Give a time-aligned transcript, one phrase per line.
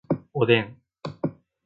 [0.33, 0.81] おでん